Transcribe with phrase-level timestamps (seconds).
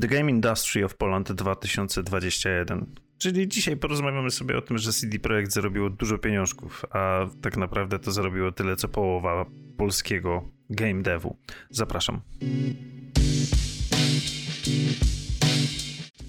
[0.00, 2.86] The Game Industry of Poland 2021.
[3.18, 7.98] Czyli dzisiaj porozmawiamy sobie o tym, że CD Projekt zarobiło dużo pieniążków, a tak naprawdę
[7.98, 11.36] to zarobiło tyle, co połowa polskiego game devu.
[11.70, 12.20] Zapraszam.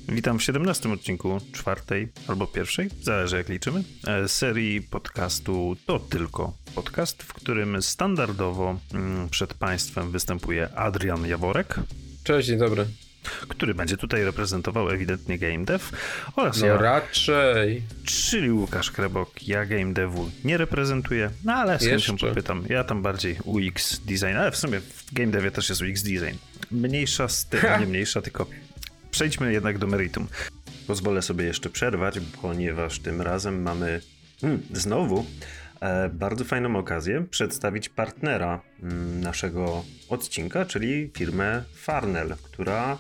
[0.08, 6.54] Witam w 17 odcinku czwartej albo pierwszej, zależy jak liczymy, e, serii podcastu To Tylko
[6.76, 11.80] Podcast, w którym standardowo mm, przed Państwem występuje Adrian Jaworek.
[12.24, 12.86] Cześć, dzień dobry.
[13.48, 15.86] Który będzie tutaj reprezentował ewidentnie game dev
[16.36, 17.82] oraz no ja, raczej.
[18.06, 19.48] czyli Łukasz Krebok.
[19.48, 22.64] Ja game devu nie reprezentuję, no ale z chęcią popytam.
[22.70, 26.38] Ja tam bardziej UX design, ale w sumie w game devie też jest UX design.
[26.72, 28.46] Mniejsza z tym, nie mniejsza, tylko
[29.12, 30.28] Przejdźmy jednak do meritum.
[30.88, 34.02] Pozwolę sobie jeszcze przerwać, ponieważ tym razem mamy
[34.42, 35.26] hmm, znowu
[35.82, 42.98] e, bardzo fajną okazję przedstawić partnera mm, naszego odcinka, czyli firmę Farnell, która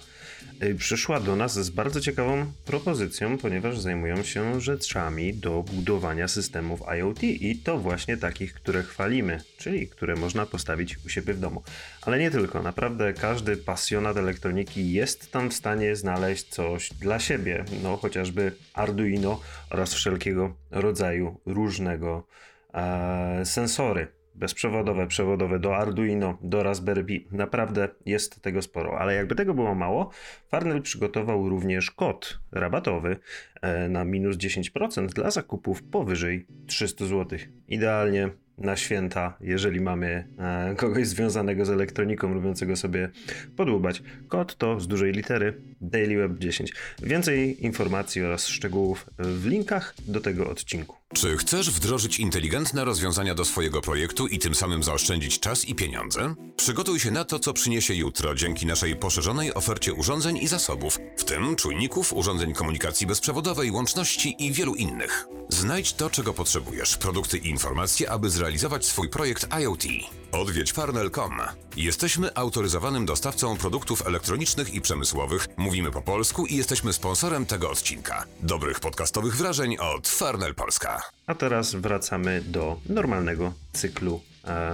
[0.77, 7.23] przyszła do nas z bardzo ciekawą propozycją, ponieważ zajmują się rzeczami do budowania systemów IoT
[7.23, 11.63] i to właśnie takich, które chwalimy, czyli które można postawić u siebie w domu.
[12.01, 17.65] Ale nie tylko, naprawdę każdy pasjonat elektroniki jest tam w stanie znaleźć coś dla siebie,
[17.83, 22.27] no chociażby Arduino oraz wszelkiego rodzaju różnego
[22.73, 27.27] e, sensory bezprzewodowe, przewodowe do Arduino, do Raspberry Pi.
[27.31, 30.09] Naprawdę jest tego sporo, ale jakby tego było mało,
[30.47, 33.17] Farnell przygotował również kod rabatowy
[33.61, 37.39] e, na minus 10% dla zakupów powyżej 300 zł.
[37.67, 43.09] Idealnie na święta, jeżeli mamy e, kogoś związanego z elektroniką, lubiącego sobie
[43.55, 44.03] podłubać.
[44.27, 46.73] Kod to z dużej litery DailyWeb 10.
[47.03, 50.98] Więcej informacji oraz szczegółów w linkach do tego odcinku.
[51.13, 56.35] Czy chcesz wdrożyć inteligentne rozwiązania do swojego projektu i tym samym zaoszczędzić czas i pieniądze?
[56.57, 61.23] Przygotuj się na to, co przyniesie jutro dzięki naszej poszerzonej ofercie urządzeń i zasobów, w
[61.23, 65.27] tym czujników, urządzeń komunikacji bezprzewodowej, łączności i wielu innych.
[65.49, 69.83] Znajdź to, czego potrzebujesz, produkty i informacje, aby zrealizować swój projekt IoT.
[70.31, 71.37] Odwiedź farnel.com.
[71.77, 78.25] Jesteśmy autoryzowanym dostawcą produktów elektronicznych i przemysłowych, mówimy po polsku i jesteśmy sponsorem tego odcinka.
[78.39, 81.01] Dobrych podcastowych wrażeń od Farnel Polska.
[81.27, 84.21] A teraz wracamy do normalnego cyklu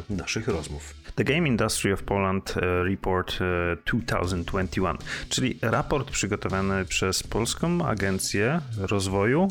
[0.10, 0.94] naszych rozmów.
[1.16, 3.40] The Game Industry of Poland e, Report
[3.86, 5.00] 2021, e,
[5.30, 9.48] czyli raport przygotowany przez Polską Agencję Rozwoju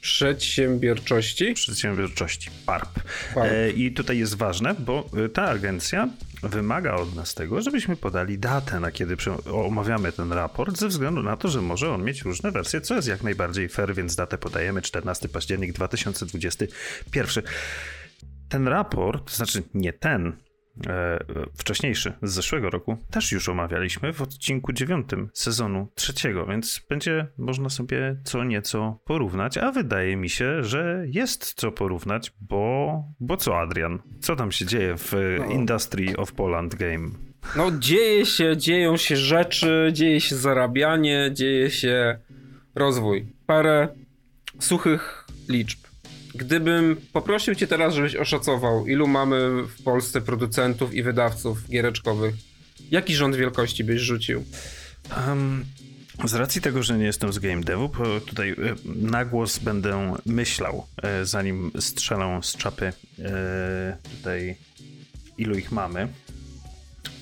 [0.00, 1.54] Przedsiębiorczości.
[1.54, 3.00] Przedsiębiorczości, PARP.
[3.34, 3.52] PARP.
[3.52, 6.08] E, I tutaj jest ważne, bo ta agencja
[6.42, 9.16] wymaga od nas tego, żebyśmy podali datę, na kiedy
[9.52, 13.08] omawiamy ten raport, ze względu na to, że może on mieć różne wersje, co jest
[13.08, 17.44] jak najbardziej fair, więc datę podajemy 14 październik 2021.
[18.52, 20.36] Ten raport, to znaczy nie ten,
[20.86, 21.18] E,
[21.54, 27.68] wcześniejszy z zeszłego roku też już omawialiśmy w odcinku dziewiątym sezonu trzeciego, więc będzie można
[27.68, 33.58] sobie co nieco porównać, a wydaje mi się, że jest co porównać, bo, bo co
[33.58, 33.98] Adrian?
[34.20, 35.44] Co tam się dzieje w no.
[35.44, 37.08] Industry of Poland Game?
[37.56, 42.18] No dzieje się, dzieją się rzeczy, dzieje się zarabianie, dzieje się
[42.74, 43.26] rozwój.
[43.46, 43.88] Parę
[44.58, 45.91] suchych liczb.
[46.34, 52.34] Gdybym poprosił cię teraz, żebyś oszacował, ilu mamy w Polsce producentów i wydawców giereczkowych,
[52.90, 54.44] jaki rząd wielkości byś rzucił?
[55.26, 55.64] Um,
[56.24, 57.90] z racji tego, że nie jestem z game devu,
[58.26, 58.54] tutaj e,
[58.84, 64.56] na głos będę myślał, e, zanim strzelę z czapy e, tutaj
[65.38, 66.08] ilu ich mamy.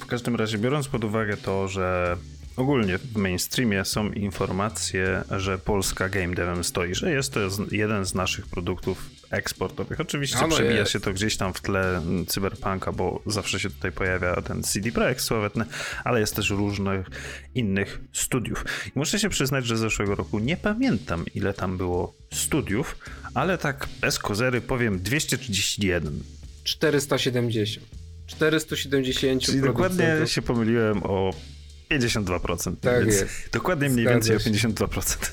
[0.00, 2.16] W każdym razie, biorąc pod uwagę to, że
[2.60, 7.40] ogólnie w mainstreamie są informacje, że Polska game devem stoi, że jest to
[7.70, 10.00] jeden z naszych produktów eksportowych.
[10.00, 10.92] Oczywiście no przebija jest.
[10.92, 15.20] się to gdzieś tam w tle cyberpunka, bo zawsze się tutaj pojawia ten CD Projekt
[15.20, 15.64] sławetny,
[16.04, 17.06] ale jest też różnych
[17.54, 18.64] innych studiów.
[18.86, 22.98] I muszę się przyznać, że zeszłego roku nie pamiętam ile tam było studiów,
[23.34, 26.22] ale tak bez kozery powiem 231.
[26.64, 27.86] 470.
[28.26, 31.32] 470 Czyli dokładnie się pomyliłem o
[31.90, 32.76] 52%.
[32.80, 33.50] Tak więc jest.
[33.52, 34.68] Dokładnie mniej Zgadza więcej się.
[34.68, 35.30] o 52%.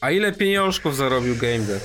[0.00, 1.80] A ile pieniążków zarobił GameDev?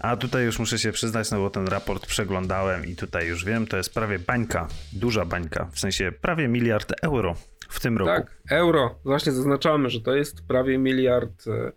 [0.00, 3.66] A tutaj już muszę się przyznać, no bo ten raport przeglądałem i tutaj już wiem,
[3.66, 7.36] to jest prawie bańka, duża bańka, w sensie prawie miliard euro
[7.68, 8.10] w tym roku.
[8.10, 8.98] Tak, euro.
[9.04, 11.72] Właśnie zaznaczamy, że to jest prawie miliard, e,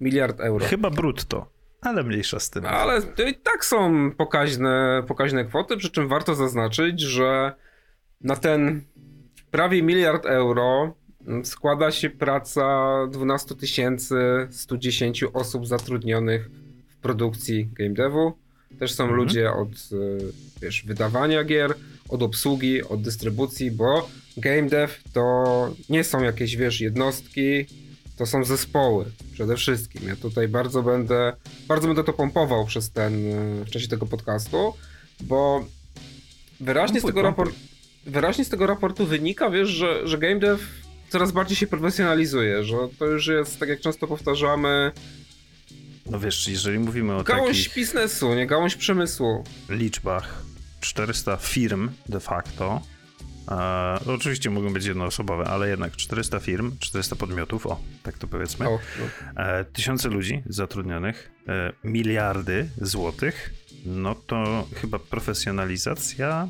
[0.00, 0.66] miliard euro.
[0.66, 1.46] Chyba brutto.
[1.80, 2.66] Ale mniejsza z tym.
[2.66, 7.52] Ale to i tak są pokaźne, pokaźne kwoty, przy czym warto zaznaczyć, że
[8.20, 8.84] na ten
[9.56, 10.94] prawie miliard euro
[11.44, 13.54] składa się praca 12
[14.50, 16.50] 110 osób zatrudnionych
[16.88, 18.32] w produkcji game devu.
[18.78, 19.20] Też są mhm.
[19.20, 19.96] ludzie od e,
[20.62, 21.74] wiesz, wydawania gier,
[22.08, 25.44] od obsługi, od dystrybucji, bo game dev to
[25.88, 27.66] nie są jakieś, wiesz, jednostki,
[28.16, 30.08] to są zespoły przede wszystkim.
[30.08, 31.32] Ja tutaj bardzo będę,
[31.68, 33.12] bardzo będę to pompował przez ten,
[33.64, 34.74] w czasie tego podcastu,
[35.20, 35.64] bo
[36.60, 37.75] wyraźnie z tego raportu
[38.06, 40.62] wyraźnie z tego raportu wynika, wiesz, że, że game dev
[41.08, 44.92] coraz bardziej się profesjonalizuje, że to już jest, tak jak często powtarzamy,
[46.10, 47.74] no wiesz, jeżeli mówimy o gałąź takich...
[47.74, 49.44] biznesu, nie gałąź przemysłu.
[49.68, 50.42] Liczbach
[50.80, 52.80] 400 firm de facto,
[53.48, 58.68] e, oczywiście mogą być jednoosobowe, ale jednak 400 firm, 400 podmiotów, o, tak to powiedzmy,
[58.68, 59.42] o, no.
[59.42, 63.54] e, tysiące ludzi zatrudnionych, e, miliardy złotych,
[63.86, 66.48] no to chyba profesjonalizacja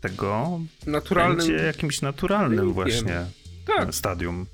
[0.00, 3.24] tego naturalnym będzie jakimś naturalnym właśnie
[3.66, 3.94] tak.
[3.94, 4.46] stadium.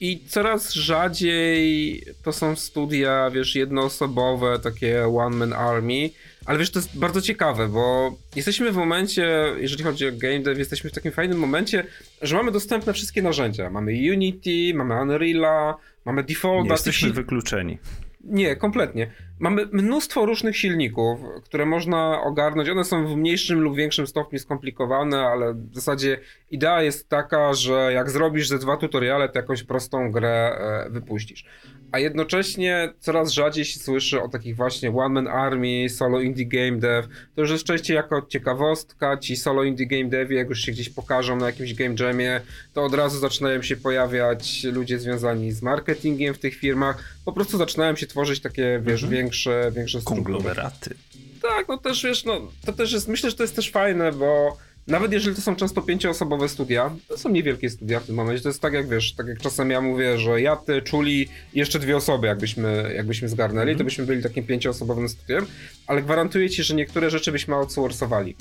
[0.00, 6.10] I coraz rzadziej to są studia, wiesz, jednoosobowe, takie one-man army,
[6.44, 10.58] ale wiesz, to jest bardzo ciekawe, bo jesteśmy w momencie, jeżeli chodzi o game dev,
[10.58, 11.84] jesteśmy w takim fajnym momencie,
[12.22, 13.70] że mamy dostępne wszystkie narzędzia.
[13.70, 16.64] Mamy Unity, mamy Unreal'a, mamy Defaulta.
[16.64, 17.78] Nie jesteśmy wykluczeni.
[18.24, 19.10] Nie, kompletnie.
[19.40, 22.68] Mamy mnóstwo różnych silników, które można ogarnąć.
[22.68, 26.18] One są w mniejszym lub większym stopniu skomplikowane, ale w zasadzie
[26.50, 31.44] idea jest taka, że jak zrobisz ze dwa tutoriale, to jakąś prostą grę e, wypuścisz
[31.92, 37.08] a jednocześnie coraz rzadziej się słyszy o takich właśnie one-man army, solo indie game dev.
[37.34, 40.88] To już jest częściej jako ciekawostka, ci solo indie game devi, jak już się gdzieś
[40.88, 42.40] pokażą na jakimś game jamie,
[42.72, 47.04] to od razu zaczynają się pojawiać ludzie związani z marketingiem w tych firmach.
[47.24, 49.12] Po prostu zaczynają się tworzyć takie, wiesz, mhm.
[49.12, 50.32] większe, większe struktury.
[50.32, 50.94] Konglomeraty.
[51.42, 54.56] Tak, no też wiesz, no to też jest, myślę, że to jest też fajne, bo
[54.86, 58.42] nawet jeżeli to są często pięcioosobowe studia, to są niewielkie studia w tym momencie.
[58.42, 61.58] To jest tak jak wiesz, tak jak czasem ja mówię, że ja, ty, czuli i
[61.58, 63.78] jeszcze dwie osoby, jakbyśmy, jakbyśmy zgarnęli, mm -hmm.
[63.78, 65.46] to byśmy byli takim pięcioosobowym studiem,
[65.86, 68.36] ale gwarantuję ci, że niektóre rzeczy byśmy outsourcowali.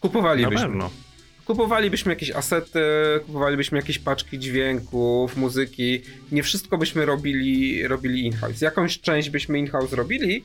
[0.00, 0.68] Kupowalibyśmy.
[0.68, 0.90] Na
[1.44, 2.80] Kupowalibyśmy jakieś asety,
[3.26, 6.00] kupowalibyśmy jakieś paczki dźwięków, muzyki.
[6.32, 8.60] Nie wszystko byśmy robili, robili in-house.
[8.60, 10.44] Jakąś część byśmy in-house robili,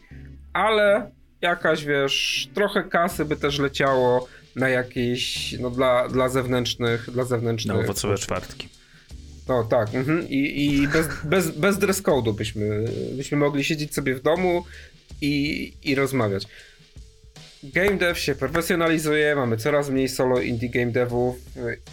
[0.53, 1.11] ale
[1.41, 4.27] jakaś, wiesz, trochę kasy by też leciało
[4.59, 7.77] na jakieś, no dla, dla zewnętrznych, dla zewnętrznych...
[7.77, 8.69] Na owocowe czwartki.
[9.47, 10.29] No tak, mhm.
[10.29, 14.65] i, i bez, bez, bez dress code'u byśmy, byśmy mogli siedzieć sobie w domu
[15.21, 16.47] i, i rozmawiać.
[17.63, 21.35] Game dev się profesjonalizuje, mamy coraz mniej solo indie game devów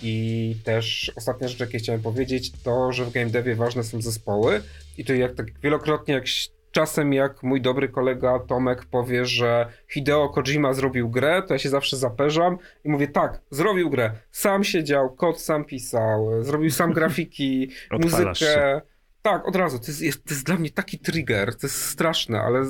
[0.03, 4.63] i też ostatnia rzecz, jakie chciałem powiedzieć, to, że w game devie ważne są zespoły
[4.99, 6.27] i to jak tak wielokrotnie jak
[6.71, 11.69] czasem jak mój dobry kolega Tomek powie, że Hideo Kojima zrobił grę, to ja się
[11.69, 14.13] zawsze zaperzam i mówię tak, zrobił grę.
[14.31, 17.71] Sam siedział, kod sam pisał, zrobił sam grafiki,
[18.03, 18.35] muzykę.
[18.35, 18.81] Się.
[19.23, 19.79] Tak, od razu.
[19.79, 22.65] To jest, jest, to jest dla mnie taki trigger, to jest straszne, ale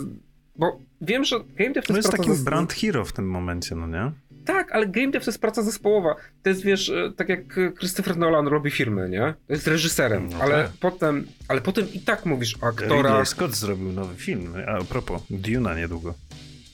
[0.59, 3.87] bo wiem, że game dev to, jest, jest takim brand hero w tym momencie, no
[3.87, 4.13] nie?
[4.47, 6.15] Tak, ale game dev to jest praca zespołowa.
[6.43, 7.41] To jest, wiesz, e, tak jak
[7.79, 9.35] Christopher Nolan robi filmy, nie?
[9.47, 10.73] To jest reżyserem, no ale tak.
[10.81, 13.13] potem, ale potem i tak mówisz o aktorach.
[13.13, 16.15] Ridley Scott zrobił nowy film, a propos, Duna niedługo.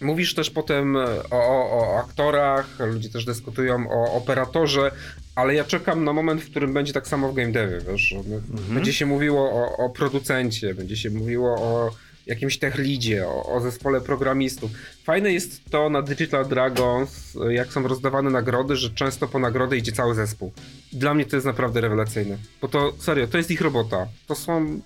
[0.01, 4.91] Mówisz też potem o, o, o aktorach, ludzie też dyskutują o operatorze,
[5.35, 8.13] ale ja czekam na moment, w którym będzie tak samo w game devie, wiesz?
[8.13, 8.43] Mhm.
[8.75, 11.91] Będzie się mówiło o, o producencie, będzie się mówiło o
[12.27, 14.71] jakimś techlidzie, o, o zespole programistów.
[15.05, 19.93] Fajne jest to na Digital Dragons, jak są rozdawane nagrody, że często po nagrodę idzie
[19.93, 20.53] cały zespół.
[20.93, 24.07] Dla mnie to jest naprawdę rewelacyjne, bo to serio, to jest ich robota.
[24.27, 24.81] To są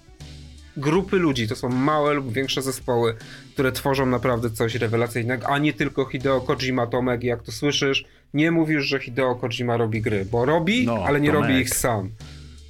[0.77, 3.15] grupy ludzi, to są małe lub większe zespoły,
[3.53, 8.51] które tworzą naprawdę coś rewelacyjnego, a nie tylko Hideo Kojima, Tomek, jak to słyszysz, nie
[8.51, 11.49] mówisz, że Hideo Kojima robi gry, bo robi, no, ale nie Tomek.
[11.49, 12.11] robi ich sam.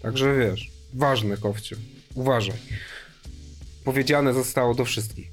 [0.02, 1.76] Także wiesz, ważne, Kowciu,
[2.14, 2.56] uważaj
[3.86, 5.30] powiedziane zostało do wszystkich.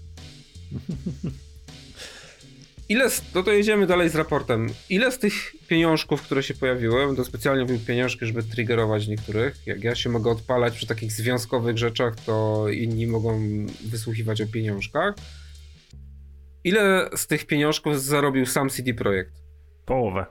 [2.89, 4.69] Ile, z, no to jedziemy dalej z raportem.
[4.89, 5.33] Ile z tych
[5.67, 9.67] pieniążków, które się pojawiły, będę specjalnie mówił pieniążki, żeby triggerować niektórych.
[9.67, 13.41] Jak ja się mogę odpalać przy takich związkowych rzeczach, to inni mogą
[13.85, 15.15] wysłuchiwać o pieniążkach.
[16.63, 19.33] Ile z tych pieniążków zarobił sam CD Projekt?
[19.85, 20.25] Połowę.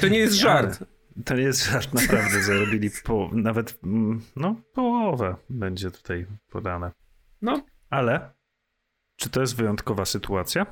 [0.00, 0.84] To nie jest żart.
[1.24, 6.90] To nie jest żart, naprawdę zarobili po, nawet, mm, no, połowę będzie tutaj podane.
[7.42, 7.66] No.
[7.90, 8.30] Ale,
[9.16, 10.66] czy to jest wyjątkowa sytuacja?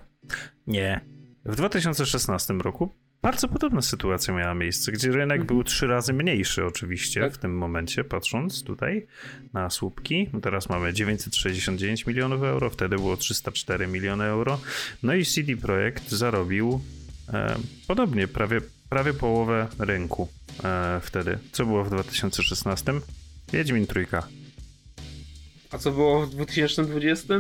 [0.67, 1.01] Nie.
[1.45, 5.47] W 2016 roku bardzo podobna sytuacja miała miejsce, gdzie rynek mhm.
[5.47, 7.33] był trzy razy mniejszy oczywiście tak.
[7.35, 9.07] w tym momencie, patrząc tutaj
[9.53, 10.31] na słupki.
[10.43, 14.61] Teraz mamy 969 milionów euro, wtedy było 304 miliony euro.
[15.03, 16.81] No i CD Projekt zarobił
[17.33, 20.29] e, podobnie, prawie prawie połowę rynku
[20.65, 21.39] e, wtedy.
[21.53, 22.93] Co było w 2016?
[23.53, 24.29] Wiedźmin trójka.
[25.71, 27.35] A co było w 2020?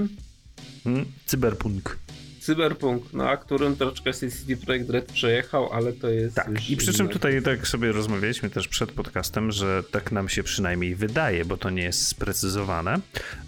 [0.84, 1.98] Hmm, cyberpunk.
[2.46, 6.36] Cyberpunk, na którym troszeczkę CD Projekt Red przejechał, ale to jest.
[6.36, 10.42] Tak, i przy czym tutaj tak sobie rozmawialiśmy też przed podcastem, że tak nam się
[10.42, 13.00] przynajmniej wydaje, bo to nie jest sprecyzowane,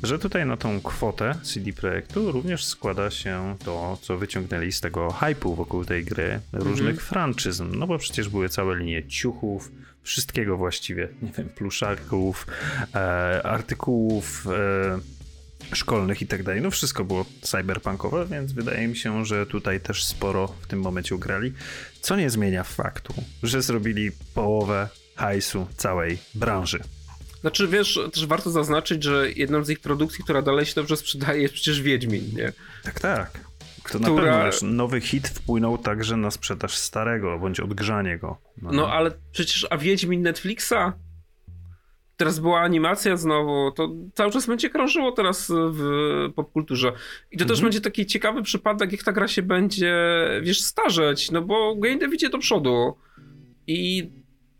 [0.02, 5.11] że tutaj na tą kwotę CD Projektu również składa się to, co wyciągnęli z tego
[5.12, 7.09] hypu wokół tej gry, różnych mhm.
[7.09, 7.78] franczyzm.
[7.78, 12.47] No bo przecież były całe linie ciuchów, wszystkiego właściwie, nie wiem, pluszaków,
[12.95, 12.99] e,
[13.43, 14.47] artykułów.
[14.47, 15.18] E,
[15.73, 16.61] szkolnych i tak dalej.
[16.62, 21.15] No wszystko było cyberpunkowe, więc wydaje mi się, że tutaj też sporo w tym momencie
[21.15, 21.53] ugrali,
[22.00, 26.81] co nie zmienia faktu, że zrobili połowę hajsu całej branży.
[27.41, 31.43] Znaczy, wiesz, też warto zaznaczyć, że jedną z ich produkcji, która dalej się dobrze sprzedaje,
[31.43, 32.53] jest przecież Wiedźmin, nie?
[32.85, 33.31] Tak, tak.
[33.93, 34.15] To która...
[34.15, 38.38] na pewno, wiesz, nowy hit wpłynął także na sprzedaż starego, bądź odgrzanie go.
[38.62, 40.93] No, no ale przecież, a Wiedźmin Netflixa
[42.19, 45.83] teraz była animacja znowu, to cały czas będzie krążyło teraz w
[46.35, 46.93] popkulturze.
[47.33, 47.49] I to mhm.
[47.49, 49.95] też będzie taki ciekawy przypadek, jak ta gra się będzie,
[50.43, 52.95] wiesz, starzeć, no bo game dev idzie do przodu.
[53.67, 54.11] I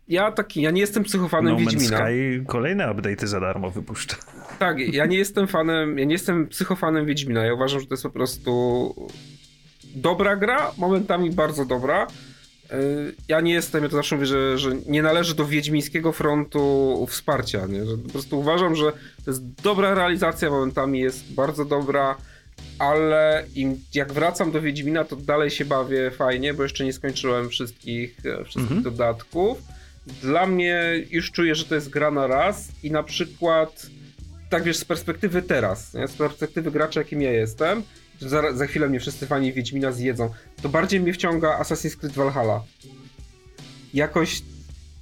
[0.07, 1.97] ja taki, ja nie jestem psychofanem no Wiedźmina.
[1.97, 4.15] Sky kolejne update'y za darmo wypuszcza.
[4.59, 7.45] Tak, ja nie jestem fanem, ja nie jestem psychofanem Wiedźmina.
[7.45, 8.93] Ja uważam, że to jest po prostu
[9.95, 12.07] dobra gra, momentami bardzo dobra
[13.27, 17.65] ja nie jestem, ja to zawsze mówię, że, że nie należy do wiedźmińskiego frontu wsparcia,
[17.67, 17.85] nie?
[17.85, 18.91] Że po prostu uważam, że
[19.25, 22.15] to jest dobra realizacja, momentami jest bardzo dobra,
[22.79, 27.49] ale im, jak wracam do Wiedźmina, to dalej się bawię fajnie, bo jeszcze nie skończyłem
[27.49, 28.83] wszystkich, e, wszystkich mhm.
[28.83, 29.57] dodatków.
[30.21, 33.85] Dla mnie już czuję, że to jest gra na raz i na przykład
[34.49, 36.07] tak wiesz, z perspektywy teraz, nie?
[36.07, 37.83] z perspektywy gracza, jakim ja jestem,
[38.19, 40.29] za, za chwilę mnie wszyscy fani Wiedźmina zjedzą,
[40.61, 42.63] to bardziej mnie wciąga Assassin's Creed Valhalla.
[43.93, 44.41] Jakoś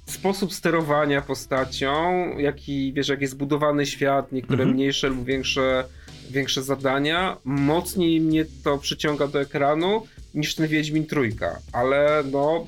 [0.06, 4.74] sposób sterowania postacią, jaki, wiesz, jak jest budowany świat, niektóre mhm.
[4.74, 5.84] mniejsze lub większe,
[6.30, 12.66] większe zadania, mocniej mnie to przyciąga do ekranu niż ten Wiedźmin Trójka, ale no,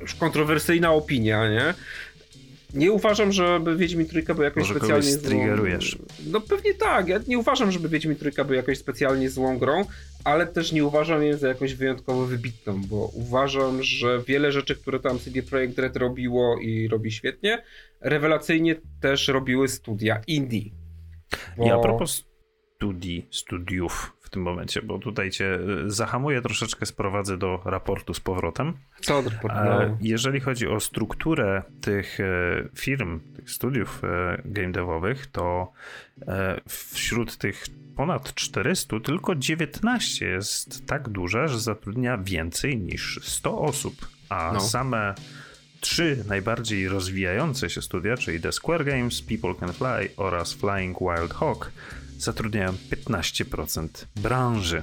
[0.00, 1.74] już kontrowersyjna opinia, nie?
[2.74, 6.06] Nie uważam, żeby Wiedźmin Trójka był jakoś Może specjalnie złą...
[6.26, 9.84] No pewnie tak, ja nie uważam, żeby Wiedźmin Trójka był jakoś specjalnie złą grą,
[10.24, 15.00] ale też nie uważam jej za jakoś wyjątkowo wybitną, bo uważam, że wiele rzeczy, które
[15.00, 17.62] tam CD Projekt Red robiło i robi świetnie,
[18.00, 20.70] rewelacyjnie też robiły studia indie.
[21.56, 21.66] Bo...
[21.66, 22.24] I a propos
[22.76, 28.20] studii, studiów, w tym momencie, bo tutaj cię y, zahamuję, troszeczkę sprowadzę do raportu z
[28.20, 28.72] powrotem.
[29.00, 29.22] Co?
[29.44, 29.96] No.
[30.00, 32.24] Jeżeli chodzi o strukturę tych e,
[32.74, 35.72] firm, tych studiów e, game devowych, to
[36.28, 43.58] e, wśród tych ponad 400 tylko 19 jest tak duże, że zatrudnia więcej niż 100
[43.58, 44.60] osób, a no.
[44.60, 45.14] same
[45.80, 51.34] trzy najbardziej rozwijające się studia, czyli The Square Games, People Can Fly oraz Flying Wild
[51.34, 51.72] Hawk,
[52.22, 54.82] zatrudniają 15% branży.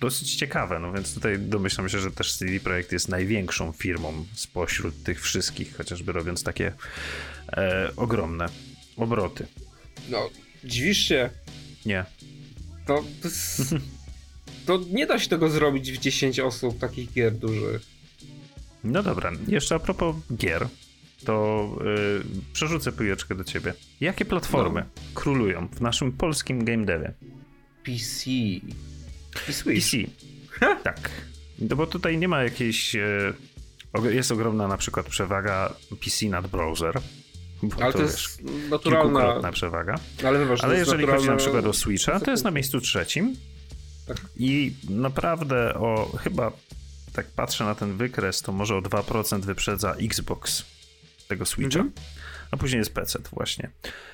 [0.00, 5.02] Dosyć ciekawe, no więc tutaj domyślam się, że też CD Projekt jest największą firmą spośród
[5.02, 6.72] tych wszystkich, chociażby robiąc takie
[7.52, 8.46] e, ogromne
[8.96, 9.46] obroty.
[10.08, 10.30] No,
[10.64, 11.30] dziwisz się?
[11.86, 12.04] Nie.
[12.86, 13.28] To, to,
[14.66, 17.82] to nie da się tego zrobić w 10 osób, takich gier dużych.
[18.84, 20.68] No dobra, jeszcze a propos gier,
[21.24, 23.74] to yy, przerzucę pujeczkę do ciebie.
[24.00, 25.02] Jakie platformy no.
[25.14, 27.12] królują w naszym polskim game devie?
[27.84, 28.30] PC.
[28.30, 28.62] I
[29.50, 29.90] Switch.
[29.90, 29.96] PC.
[30.84, 31.10] tak.
[31.58, 32.94] No bo tutaj nie ma jakiejś...
[32.94, 33.34] Yy,
[34.10, 35.74] jest ogromna na przykład przewaga
[36.04, 37.00] PC nad browser.
[37.80, 39.94] ale to, to jest naturalna przewaga.
[40.24, 43.36] Ale, ale jeżeli chodzi na przykład o Switcha, to jest na miejscu trzecim.
[44.06, 44.16] Tak.
[44.36, 46.52] I naprawdę o chyba
[47.12, 50.64] tak patrzę na ten wykres, to może o 2% wyprzedza Xbox
[51.30, 51.80] tego Switcha.
[51.80, 51.92] Mhm.
[52.50, 53.70] A później jest PC właśnie.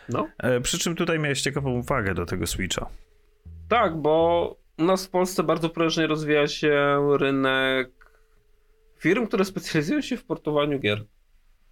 [0.09, 0.29] No.
[0.39, 2.87] E, przy czym tutaj miałeś ciekawą uwagę do tego Switcha.
[3.69, 7.91] Tak, bo u nas w Polsce bardzo prężnie rozwija się rynek
[8.99, 11.05] firm, które specjalizują się w portowaniu gier.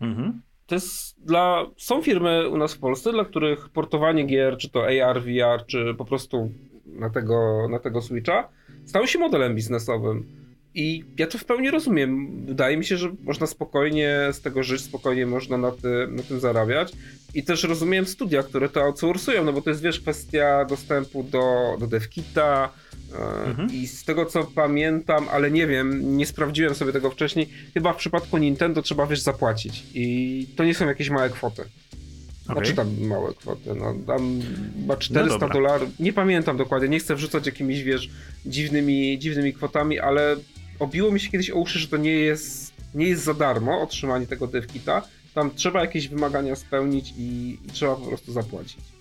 [0.00, 0.42] Mhm.
[0.66, 1.66] To jest dla.
[1.76, 5.94] Są firmy u nas w Polsce, dla których portowanie gier, czy to AR, VR, czy
[5.98, 6.50] po prostu
[6.86, 8.48] na tego, na tego Switcha,
[8.84, 10.43] stało się modelem biznesowym.
[10.74, 12.40] I ja to w pełni rozumiem.
[12.46, 16.40] Wydaje mi się, że można spokojnie z tego żyć, spokojnie można na, ty, na tym
[16.40, 16.92] zarabiać.
[17.34, 21.76] I też rozumiem studia, które to outsourcują, no bo to jest wiesz, kwestia dostępu do,
[21.80, 22.72] do DevKita.
[23.12, 23.68] E, mhm.
[23.72, 27.96] I z tego co pamiętam, ale nie wiem, nie sprawdziłem sobie tego wcześniej, chyba w
[27.96, 29.84] przypadku Nintendo trzeba wiesz zapłacić.
[29.94, 31.62] I to nie są jakieś małe kwoty.
[32.44, 32.56] Okay.
[32.56, 34.40] Znaczy tam małe kwoty, no tam
[34.80, 38.10] chyba 400 no dolarów, nie pamiętam dokładnie, nie chcę wrzucać jakimiś, wiesz,
[38.46, 40.36] dziwnymi, dziwnymi kwotami, ale
[40.78, 44.26] obiło mi się kiedyś o uszy, że to nie jest, nie jest za darmo otrzymanie
[44.26, 45.02] tego devkita.
[45.34, 48.94] Tam trzeba jakieś wymagania spełnić i, i trzeba po prostu zapłacić.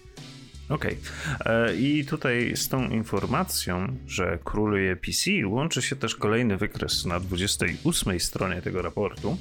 [0.70, 0.98] Okej.
[1.39, 1.68] Okay.
[1.70, 7.20] E, I tutaj z tą informacją, że króluje PC, łączy się też kolejny wykres na
[7.20, 9.38] 28 stronie tego raportu.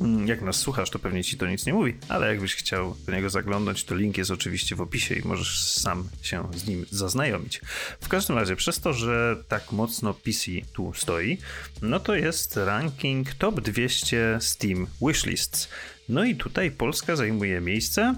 [0.00, 3.12] Mm, jak nas słuchasz, to pewnie ci to nic nie mówi, ale jakbyś chciał do
[3.12, 7.60] niego zaglądać, to link jest oczywiście w opisie i możesz sam się z nim zaznajomić.
[8.00, 11.38] W każdym razie, przez to, że tak mocno PC tu stoi,
[11.82, 15.68] no to jest ranking top 200 Steam Wishlists.
[16.08, 18.14] No i tutaj Polska zajmuje miejsce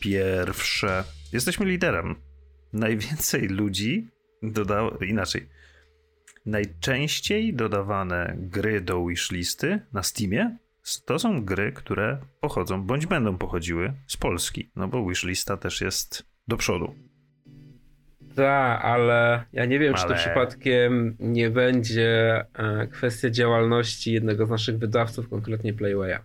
[0.00, 1.04] pierwsze.
[1.32, 2.14] Jesteśmy liderem.
[2.72, 4.08] Najwięcej ludzi
[4.42, 5.48] dodało, inaczej,
[6.46, 10.58] najczęściej dodawane gry do wishlisty na Steamie
[11.06, 16.26] to są gry, które pochodzą bądź będą pochodziły z Polski, no bo wishlista też jest
[16.48, 16.94] do przodu.
[18.36, 20.02] Tak, ale ja nie wiem, ale...
[20.02, 26.18] czy to przypadkiem nie będzie e, kwestia działalności jednego z naszych wydawców, konkretnie Playwaya.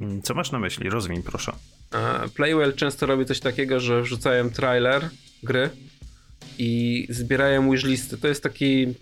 [0.00, 0.90] Mm, co masz na myśli?
[0.90, 1.52] Rozwiń proszę.
[1.94, 5.08] E, Playwell często robi coś takiego, że wrzucają trailer
[5.42, 5.70] gry
[6.58, 8.18] i zbierają wishlisty.
[8.18, 8.94] To jest taki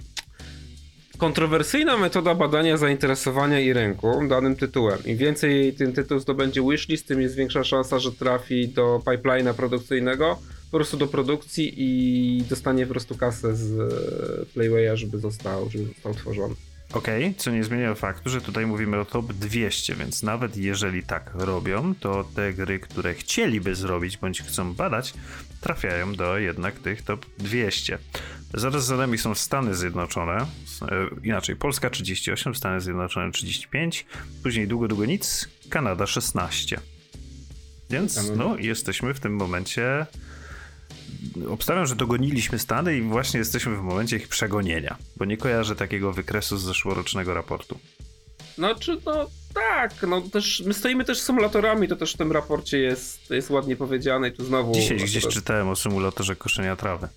[1.18, 4.98] kontrowersyjna metoda badania zainteresowania i rynku danym tytułem.
[5.04, 10.38] Im więcej ten tytuł zdobędzie wishlist, tym jest większa szansa, że trafi do pipeline'a produkcyjnego,
[10.70, 15.84] po prostu do produkcji i dostanie po prostu kasę z e, Playwaya, żeby został, żeby
[15.84, 16.54] został tworzony.
[16.92, 21.02] Okej, okay, co nie zmienia faktu, że tutaj mówimy o top 200, więc nawet jeżeli
[21.02, 25.14] tak robią, to te gry, które chcieliby zrobić bądź chcą badać,
[25.60, 27.98] trafiają do jednak tych top 200.
[28.54, 30.46] Zaraz za nami są Stany Zjednoczone, e,
[31.22, 34.06] inaczej Polska 38, Stany Zjednoczone 35,
[34.42, 36.80] później długo, długo nic, Kanada 16.
[37.90, 40.06] Więc no, jesteśmy w tym momencie
[41.48, 46.12] obstawiam, że dogoniliśmy Stany i właśnie jesteśmy w momencie ich przegonienia, bo nie kojarzę takiego
[46.12, 47.78] wykresu z zeszłorocznego raportu.
[48.58, 52.78] No czy no tak, no też my stoimy też symulatorami, to też w tym raporcie
[52.78, 54.72] jest, jest ładnie powiedziane i tu znowu...
[54.72, 57.08] Dzisiaj gdzieś czytałem o symulatorze koszenia trawy.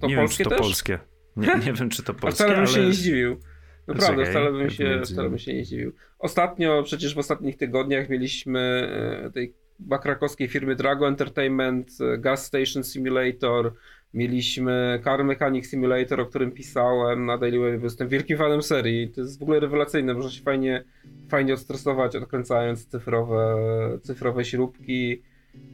[0.00, 0.58] To nie wiem, czy to też?
[0.58, 0.98] polskie.
[1.36, 2.74] Nie, nie wiem, czy to polskie, wcale bym ale...
[2.74, 3.40] się nie zdziwił.
[3.86, 5.92] Naprawdę, wcale bym, się, wcale bym się nie zdziwił.
[6.18, 8.60] Ostatnio, przecież w ostatnich tygodniach mieliśmy
[9.26, 9.54] e, tej
[10.02, 13.72] krakowskiej firmy Drago Entertainment, e, Gas Station Simulator,
[14.14, 17.82] mieliśmy Car Mechanic Simulator, o którym pisałem na Daily Wave.
[17.82, 19.08] Jestem wielkim fanem serii.
[19.08, 20.14] To jest w ogóle rewelacyjne.
[20.14, 20.84] Można się fajnie,
[21.28, 23.58] fajnie odstresować, odkręcając cyfrowe,
[24.02, 25.22] cyfrowe śrubki.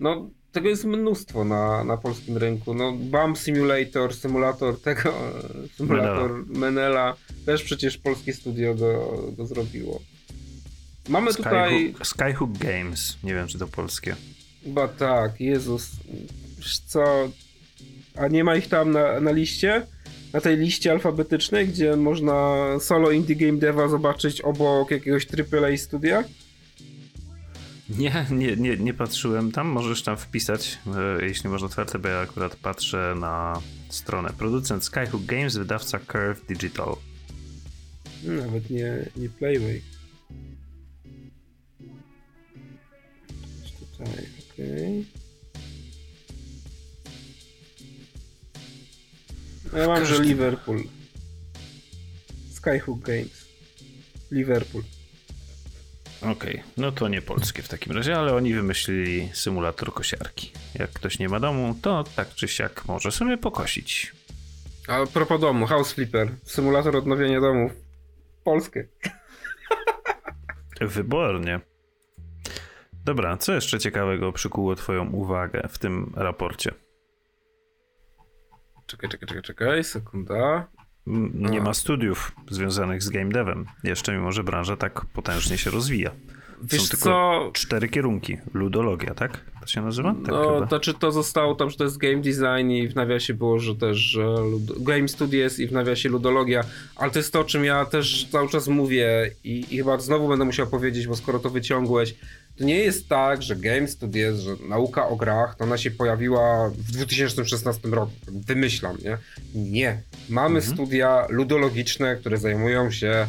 [0.01, 2.75] No, tego jest mnóstwo na, na polskim rynku.
[2.75, 5.15] No, BAM Simulator, symulator tego,
[5.77, 6.59] symulator Menela.
[6.59, 7.17] Menela.
[7.47, 10.01] Też przecież polskie studio go, go zrobiło.
[11.09, 11.95] Mamy Skyhook, tutaj.
[12.03, 13.17] Skyhook Games.
[13.25, 14.17] Nie wiem, czy to polskie.
[14.65, 15.91] Chyba tak, Jezus.
[16.59, 17.29] Wiesz co?
[18.17, 19.87] A nie ma ich tam na, na liście?
[20.33, 26.25] Na tej liście alfabetycznej, gdzie można solo indie game deva zobaczyć obok jakiegoś AAA studia?
[27.91, 29.67] Nie, nie, nie, nie patrzyłem tam.
[29.67, 30.79] Możesz tam wpisać,
[31.21, 34.31] e, jeśli masz otwarte, bo ja akurat patrzę na stronę.
[34.39, 36.97] Producent Skyhook Games, wydawca Curve Digital.
[38.25, 39.83] Nawet nie, nie Playway.
[43.99, 45.07] Tutaj, okej.
[49.69, 49.81] Okay.
[49.81, 50.17] Ja mam, Każdy...
[50.17, 50.83] że Liverpool.
[52.53, 53.47] Skyhook Games.
[54.31, 54.83] Liverpool.
[56.23, 56.63] Okej, okay.
[56.77, 60.53] no to nie polskie w takim razie, ale oni wymyślili symulator kosiarki.
[60.75, 64.13] Jak ktoś nie ma domu, to tak czy siak może sobie pokosić.
[64.89, 67.73] A propos domu, House Flipper, symulator odnowienia domów.
[68.45, 68.89] Polskie.
[70.81, 71.61] Wybornie.
[73.07, 76.75] Dobra, co jeszcze ciekawego przykuło Twoją uwagę w tym raporcie?
[78.87, 80.69] Czekaj, czekaj, czekaj, czekaj, sekunda.
[81.35, 81.65] Nie A.
[81.65, 86.11] ma studiów związanych z game devem, jeszcze mimo, że branża tak potężnie się rozwija.
[86.63, 87.51] Wiesz Są tylko co?
[87.53, 88.37] cztery kierunki.
[88.55, 89.45] Ludologia, tak?
[89.61, 90.15] To się nazywa?
[90.15, 90.67] Tak no, chyba.
[90.67, 93.75] to czy to zostało tam, że to jest game design i w nawiasie było, że
[93.75, 94.35] też że
[94.81, 96.65] game studies i w nawiasie ludologia,
[96.97, 100.29] ale to jest to, o czym ja też cały czas mówię i, i chyba znowu
[100.29, 102.15] będę musiał powiedzieć, bo skoro to wyciągłeś,
[102.59, 106.71] to nie jest tak, że Game Studies, że nauka o grach, to ona się pojawiła
[106.71, 108.13] w 2016 roku.
[108.29, 109.19] Wymyślam, nie?
[109.55, 110.03] Nie.
[110.29, 110.75] Mamy mhm.
[110.75, 113.27] studia ludologiczne, które zajmują się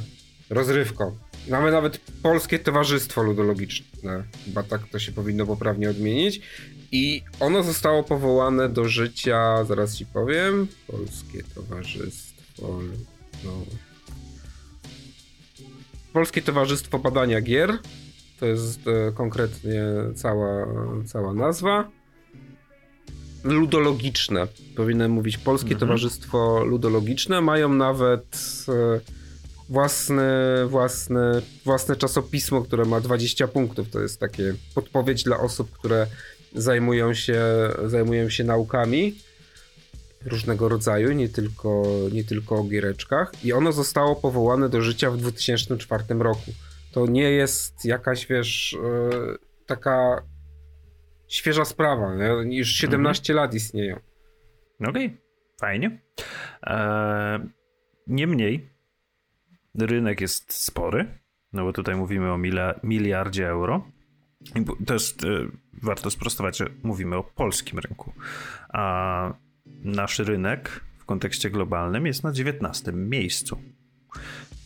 [0.49, 1.17] rozrywką.
[1.49, 6.41] Mamy nawet Polskie Towarzystwo Ludologiczne, chyba tak to się powinno poprawnie odmienić.
[6.91, 12.79] I ono zostało powołane do życia, zaraz ci powiem, Polskie Towarzystwo
[13.43, 13.51] no.
[16.13, 17.77] Polskie Towarzystwo Badania Gier
[18.39, 19.83] to jest e, konkretnie
[20.15, 20.67] cała,
[21.05, 21.89] cała nazwa.
[23.43, 24.47] Ludologiczne.
[24.75, 25.79] Powinienem mówić Polskie mhm.
[25.79, 27.41] Towarzystwo Ludologiczne.
[27.41, 28.37] Mają nawet
[28.69, 28.99] e,
[29.69, 33.89] własne, własne, własne czasopismo, które ma 20 punktów.
[33.89, 36.07] To jest takie podpowiedź dla osób, które
[36.55, 37.43] zajmują się,
[37.85, 39.15] zajmują się naukami
[40.25, 43.31] różnego rodzaju, nie tylko, nie tylko o giereczkach.
[43.43, 46.51] I ono zostało powołane do życia w 2004 roku.
[46.97, 49.09] To nie jest jakaś, wiesz, e,
[49.65, 50.23] taka
[51.27, 52.15] świeża sprawa.
[52.15, 52.57] Nie?
[52.57, 53.45] Już 17 mhm.
[53.45, 53.95] lat istnieją.
[54.79, 55.17] Okej, okay.
[55.59, 56.01] fajnie.
[56.63, 57.39] Eee,
[58.07, 58.69] niemniej
[59.79, 61.19] rynek jest spory,
[61.53, 62.39] no bo tutaj mówimy o
[62.83, 63.91] miliardzie euro.
[64.55, 65.15] I też e,
[65.83, 68.13] warto sprostować, że mówimy o polskim rynku.
[68.69, 69.33] A
[69.65, 73.57] nasz rynek w kontekście globalnym jest na 19 miejscu.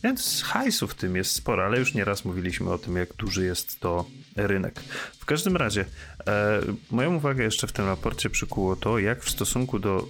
[0.04, 3.80] Więc hajsu w tym jest sporo, ale już nieraz mówiliśmy o tym, jak duży jest
[3.80, 4.04] to
[4.36, 4.80] rynek.
[5.18, 5.84] W każdym razie,
[6.26, 6.60] e,
[6.90, 10.08] moją uwagę jeszcze w tym raporcie przykuło to, jak w stosunku do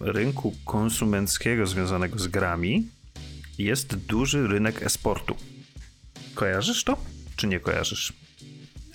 [0.00, 2.88] rynku konsumenckiego związanego z grami
[3.58, 5.36] jest duży rynek esportu.
[6.34, 6.96] Kojarzysz to,
[7.36, 8.12] czy nie kojarzysz?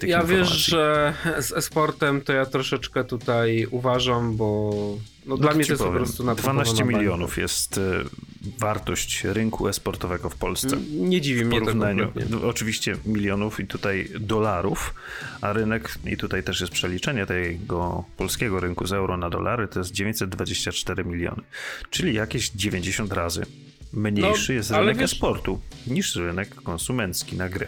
[0.04, 0.38] ja informacji.
[0.38, 4.72] wiesz, że z esportem to ja troszeczkę tutaj uważam, bo
[5.26, 7.82] no, no dla mnie to jest powiem, po prostu na 12 milionów jest y,
[8.60, 10.78] wartość rynku esportowego w Polsce.
[10.92, 14.94] Nie dziwi mnie to no, Oczywiście milionów i tutaj dolarów,
[15.42, 19.80] a rynek, i tutaj też jest przeliczenie tego polskiego rynku z euro na dolary, to
[19.80, 21.42] jest 924 miliony,
[21.90, 23.46] czyli jakieś 90 razy
[23.94, 25.14] mniejszy no, jest rynek wiesz...
[25.14, 27.68] esportu niż rynek konsumencki na gry.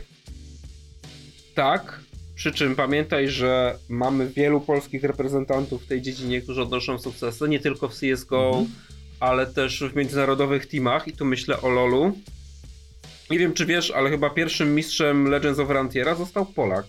[1.56, 2.00] Tak,
[2.36, 7.60] przy czym pamiętaj, że mamy wielu polskich reprezentantów w tej dziedzinie, którzy odnoszą sukcesy, nie
[7.60, 8.68] tylko w CSGO, mhm.
[9.20, 12.18] Ale też w międzynarodowych teamach i tu myślę o LoLu.
[13.30, 16.86] Nie wiem czy wiesz, ale chyba pierwszym mistrzem Legends of Frontiera został Polak.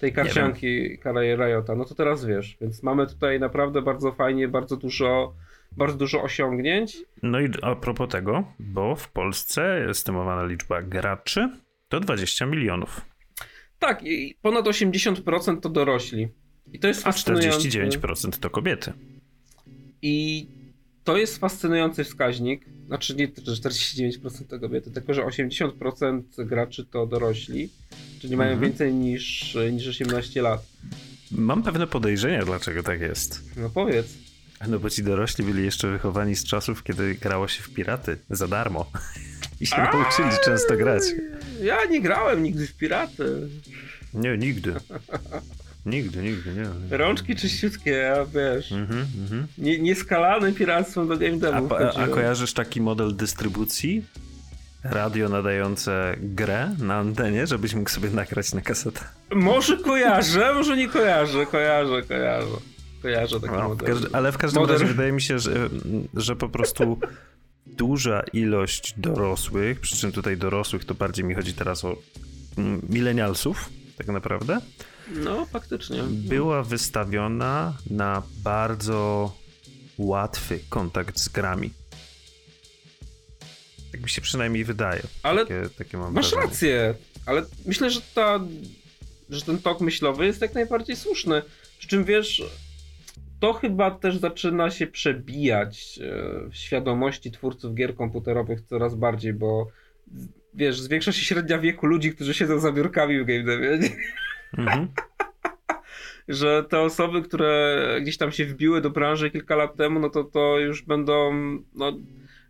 [0.00, 1.74] Tej karcianki Karaje Riota.
[1.74, 5.34] No to teraz wiesz, więc mamy tutaj naprawdę bardzo fajnie, bardzo dużo
[5.76, 6.96] bardzo dużo osiągnięć.
[7.22, 11.50] No i a propos tego, bo w Polsce estymowana liczba graczy
[11.88, 13.00] to 20 milionów.
[13.78, 16.28] Tak, i ponad 80% to dorośli.
[16.72, 18.92] I to jest A 49% to kobiety.
[20.02, 20.46] I
[21.04, 22.64] to jest fascynujący wskaźnik.
[22.86, 27.70] Znaczy nie, że 49% to kobiety, tylko że 80% graczy to dorośli,
[28.20, 28.70] czyli mają mhm.
[28.70, 30.66] więcej niż, niż 18 lat.
[31.30, 33.42] Mam pewne podejrzenia, dlaczego tak jest.
[33.56, 34.06] No powiedz.
[34.68, 38.48] No bo ci dorośli byli jeszcze wychowani z czasów, kiedy grało się w piraty za
[38.48, 38.90] darmo.
[39.60, 41.02] I się nauczyli często grać.
[41.62, 43.48] Ja nie grałem nigdy w piraty.
[44.14, 44.74] Nie, nigdy.
[45.86, 46.96] Nigdy, nigdy, nie.
[46.96, 48.72] Rączki czyściutkie, ja wiesz.
[48.72, 49.44] Mm-hmm, mm-hmm.
[49.58, 51.68] Nie, nieskalane piractwo do game devu.
[51.74, 54.04] A, a, kojarzysz taki model dystrybucji?
[54.84, 59.00] Radio nadające grę na antenie, żebyś mógł sobie nagrać na kasetę.
[59.30, 62.56] Może kojarzę, może nie kojarzę, kojarzę, kojarzę.
[63.02, 63.94] Kojarzę taki no, model.
[63.94, 64.78] W ale w każdym model...
[64.78, 65.68] razie wydaje mi się, że,
[66.14, 66.98] że po prostu
[67.66, 71.96] duża ilość dorosłych, przy czym tutaj dorosłych to bardziej mi chodzi teraz o
[72.58, 74.60] mm, milenialsów, tak naprawdę.
[75.14, 76.02] No, faktycznie.
[76.02, 79.32] Była wystawiona na bardzo
[79.98, 81.70] łatwy kontakt z grami.
[83.92, 85.02] Tak mi się przynajmniej wydaje.
[85.22, 86.42] Ale takie, takie masz wrażenie.
[86.42, 86.94] rację,
[87.26, 88.40] ale myślę, że ta,
[89.30, 91.42] że ten tok myślowy jest jak najbardziej słuszny.
[91.78, 92.42] Przy czym wiesz,
[93.40, 99.68] to chyba też zaczyna się przebijać e, w świadomości twórców gier komputerowych coraz bardziej, bo
[100.54, 103.78] wiesz, zwiększa się średnia wieku ludzi, którzy siedzą za biurkami w game devie.
[104.58, 104.88] Mhm.
[106.28, 110.24] że te osoby, które gdzieś tam się wbiły do branży kilka lat temu, no to
[110.24, 111.32] to już będą,
[111.74, 111.92] no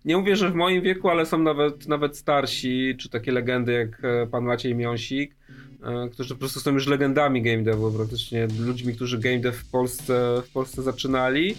[0.04, 4.04] nie mówię, że w moim wieku, ale są nawet, nawet starsi, czy takie legendy jak
[4.04, 5.36] e, pan Maciej Miąsik,
[5.82, 9.70] e, którzy po prostu są już legendami game devu, praktycznie ludźmi, którzy game dev w
[9.70, 11.54] Polsce, w Polsce zaczynali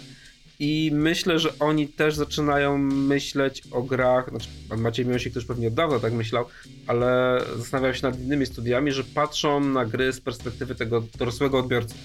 [0.61, 4.29] i myślę, że oni też zaczynają myśleć o grach.
[4.29, 6.45] Znaczy, pan Maciej Miłosik też pewnie od dawna tak myślał,
[6.87, 11.95] ale zastanawiał się nad innymi studiami, że patrzą na gry z perspektywy tego dorosłego odbiorcy.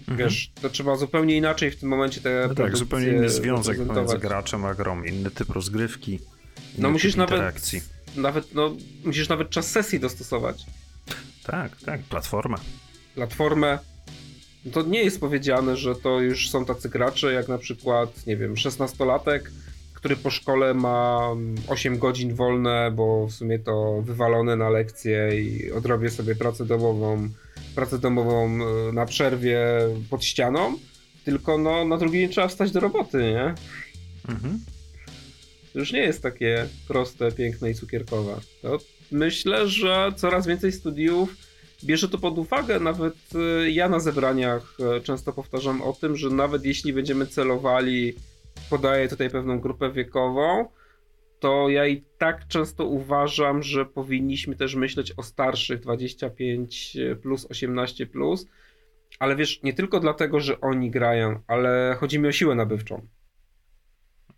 [0.00, 0.18] Mhm.
[0.18, 4.18] Wiesz, to trzeba zupełnie inaczej w tym momencie te no Tak, zupełnie inny związek pomiędzy
[4.18, 6.18] graczem a grą, inny typ rozgrywki.
[6.78, 7.72] No musisz nawet,
[8.16, 10.66] nawet, no, musisz nawet czas sesji dostosować.
[11.44, 12.56] Tak, tak, platformę.
[13.14, 13.78] Platformę,
[14.72, 18.54] to nie jest powiedziane, że to już są tacy gracze, jak na przykład, nie wiem,
[18.54, 19.40] 16-latek,
[19.94, 21.28] który po szkole ma
[21.68, 27.28] 8 godzin wolne, bo w sumie to wywalone na lekcje i odrobię sobie pracę domową,
[27.74, 29.60] pracę domową e, na przerwie
[30.10, 30.78] pod ścianą,
[31.24, 33.54] tylko no, na drugi dzień trzeba wstać do roboty, nie?
[34.28, 34.60] Mhm.
[35.72, 38.40] To już nie jest takie proste, piękne i cukierkowe.
[38.62, 38.78] To
[39.12, 41.36] myślę, że coraz więcej studiów
[41.84, 42.80] bierze to pod uwagę.
[42.80, 43.14] Nawet
[43.64, 48.14] y, ja na zebraniach y, często powtarzam o tym, że nawet jeśli będziemy celowali,
[48.70, 50.68] podaję tutaj pewną grupę wiekową,
[51.40, 58.06] to ja i tak często uważam, że powinniśmy też myśleć o starszych 25 plus 18
[58.06, 58.46] plus,
[59.18, 63.06] ale wiesz, nie tylko dlatego, że oni grają, ale chodzi mi o siłę nabywczą.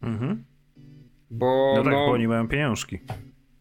[0.02, 0.44] Mhm.
[1.30, 2.98] Bo, no tak, no, bo oni mają pieniążki.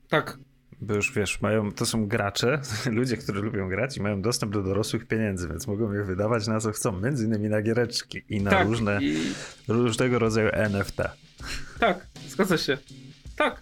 [0.10, 0.38] Tak.
[0.82, 2.62] Bo już wiesz, mają, to są gracze,
[2.92, 6.60] ludzie, którzy lubią grać i mają dostęp do dorosłych pieniędzy, więc mogą je wydawać na
[6.60, 9.34] co chcą, między innymi na giereczki i na tak, różne, i...
[9.68, 10.98] różnego rodzaju NFT.
[11.80, 12.78] Tak, zgadza się.
[13.36, 13.62] Tak,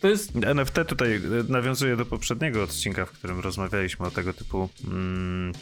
[0.00, 0.32] to jest...
[0.36, 5.52] NFT tutaj e, nawiązuje do poprzedniego odcinka, w którym rozmawialiśmy o tego typu mm,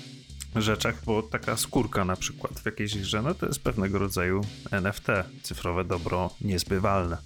[0.57, 4.41] rzeczach, bo taka skórka na przykład w jakiejś grze, no to jest pewnego rodzaju
[4.71, 5.07] NFT,
[5.43, 7.17] cyfrowe dobro niezbywalne.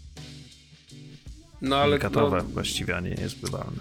[1.62, 1.90] No ale...
[1.90, 3.81] Unikatowe no, właściwie, a nie niezbywalne.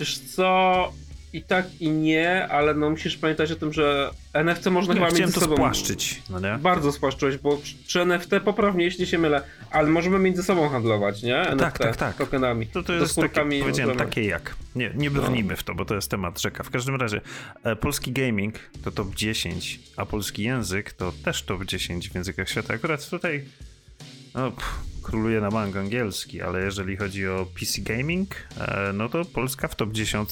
[0.00, 0.92] Wiesz co,
[1.34, 5.34] i tak i nie, ale no musisz pamiętać o tym, że NFT można chyba między
[5.34, 5.54] to sobą...
[5.54, 6.58] spłaszczyć, no nie?
[6.58, 11.36] Bardzo spłaszczyć, bo przy NFT poprawnie, jeśli się mylę, ale możemy między sobą handlować, nie?
[11.36, 12.16] NFT tak, tak, tak.
[12.16, 12.66] tokenami.
[12.66, 14.56] To, to jest takie, powiedziałem, takie jak.
[14.74, 15.56] Nie, nie brnijmy no.
[15.56, 16.64] w to, bo to jest temat rzeka.
[16.64, 17.20] W każdym razie,
[17.64, 18.54] e, polski gaming
[18.84, 22.74] to top 10, a polski język to też top 10 w językach świata.
[22.74, 23.44] Akurat tutaj
[24.34, 29.24] no, pff, króluje na bank angielski, ale jeżeli chodzi o PC gaming, e, no to
[29.24, 30.28] Polska w top 10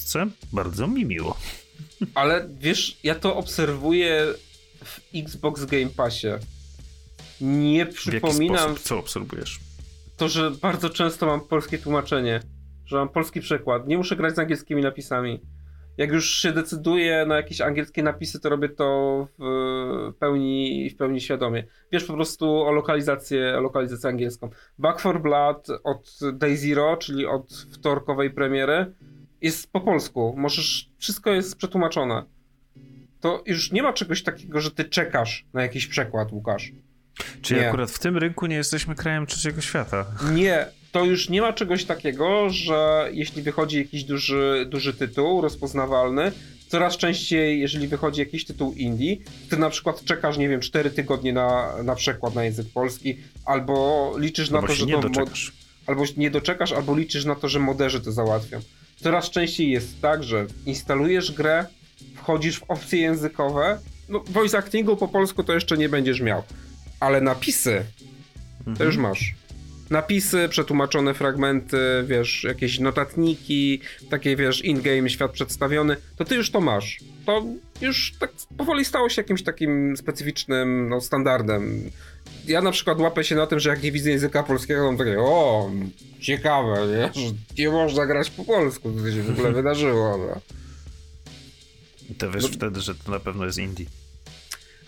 [0.53, 1.37] bardzo mi miło.
[2.15, 4.35] Ale wiesz, ja to obserwuję
[4.85, 6.29] w Xbox Game Passie.
[7.41, 8.77] Nie przypominam.
[8.77, 9.61] Co obserwujesz?
[10.17, 12.41] To, że bardzo często mam polskie tłumaczenie,
[12.87, 13.89] że mam polski przekład.
[13.89, 15.41] Nie muszę grać z angielskimi napisami
[15.99, 21.21] jak już się decyduję na jakieś angielskie napisy, to robię to w pełni, w pełni
[21.21, 21.65] świadomie.
[21.93, 24.51] Wiesz po prostu o lokalizację, o lokalizację angielską.
[24.79, 28.93] Back for Blood od Day Zero, czyli od wtorkowej premiery,
[29.41, 30.35] jest po polsku.
[30.37, 32.25] Możesz, wszystko jest przetłumaczone.
[33.21, 36.73] To już nie ma czegoś takiego, że ty czekasz na jakiś przekład, Łukasz.
[37.43, 37.69] Czyli nie.
[37.69, 40.07] akurat w tym rynku nie jesteśmy krajem trzeciego świata.
[40.33, 46.33] Nie, to już nie ma czegoś takiego, że jeśli wychodzi jakiś duży, duży tytuł rozpoznawalny,
[46.69, 49.17] coraz częściej, jeżeli wychodzi jakiś tytuł indie,
[49.51, 54.13] ty na przykład czekasz, nie wiem, 4 tygodnie na, na przekład na język polski, albo
[54.19, 55.01] liczysz na to, że nie to.
[55.01, 55.53] Doczekasz.
[55.87, 58.61] Albo nie doczekasz, albo liczysz na to, że moderzy to załatwią.
[58.97, 61.67] Coraz częściej jest tak, że instalujesz grę,
[62.15, 63.79] wchodzisz w opcje językowe,
[64.09, 66.43] no voice actingu po polsku to jeszcze nie będziesz miał,
[67.01, 67.85] ale napisy
[68.59, 68.77] mhm.
[68.77, 69.35] to już masz
[69.91, 76.61] napisy, przetłumaczone fragmenty, wiesz, jakieś notatniki, takie, wiesz, in-game świat przedstawiony, to ty już to
[76.61, 77.01] masz.
[77.27, 77.45] To
[77.81, 81.91] już tak powoli stało się jakimś takim specyficznym no, standardem.
[82.47, 84.97] Ja na przykład łapę się na tym, że jak nie widzę języka polskiego, to mam
[84.97, 85.71] takie, o,
[86.21, 87.23] ciekawe, nie?
[87.23, 90.19] że nie można grać po polsku, co się w ogóle wydarzyło.
[90.19, 90.41] No.
[92.19, 92.49] To wiesz no.
[92.49, 93.87] wtedy, że to na pewno jest indie.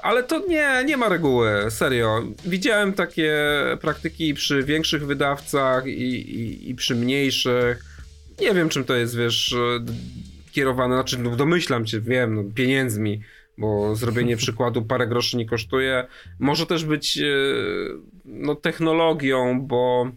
[0.05, 2.23] Ale to nie, nie ma reguły, serio.
[2.45, 3.35] Widziałem takie
[3.81, 7.85] praktyki przy większych wydawcach i, i, i przy mniejszych.
[8.41, 9.57] Nie wiem, czym to jest, wiesz,
[10.53, 13.21] kierowane, znaczy no, domyślam się, wiem, no, pieniędzmi,
[13.59, 16.07] bo zrobienie przykładu parę groszy nie kosztuje.
[16.39, 17.25] Może też być e,
[18.25, 20.11] no, technologią, bo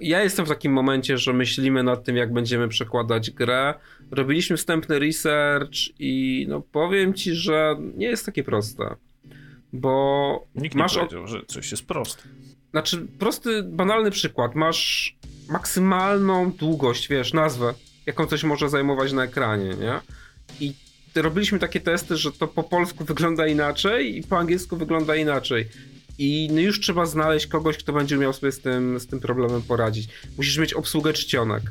[0.00, 3.74] ja jestem w takim momencie, że myślimy nad tym, jak będziemy przekładać grę.
[4.10, 8.96] Robiliśmy wstępny research i no powiem ci, że nie jest takie proste.
[9.72, 12.22] Bo Nikt masz nie powiedział, że coś jest proste.
[12.70, 14.54] Znaczy, prosty, banalny przykład.
[14.54, 15.16] Masz
[15.48, 17.74] maksymalną długość, wiesz, nazwę,
[18.06, 20.00] jaką coś może zajmować na ekranie, nie?
[20.60, 20.74] I
[21.14, 25.68] robiliśmy takie testy, że to po polsku wygląda inaczej i po angielsku wygląda inaczej.
[26.18, 29.62] I no już trzeba znaleźć kogoś, kto będzie miał sobie z tym, z tym problemem
[29.62, 30.08] poradzić.
[30.36, 31.62] Musisz mieć obsługę czcionek.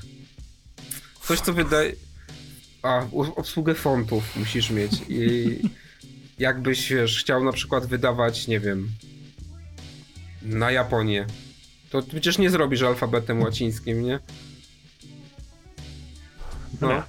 [1.24, 1.96] Coś, co wydaje...
[2.84, 3.06] A,
[3.36, 4.92] obsługę fontów musisz mieć.
[5.10, 5.60] I
[6.40, 8.90] jakbyś, wiesz, chciał na przykład wydawać, nie wiem,
[10.42, 11.26] na Japonię,
[11.90, 14.20] to przecież nie zrobisz alfabetem łacińskim, nie?
[16.82, 17.04] No.